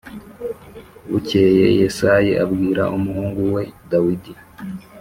[1.09, 4.33] Bukeye yesayi abwira umuhungu we dawidi